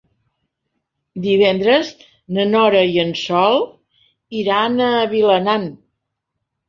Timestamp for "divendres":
1.25-1.91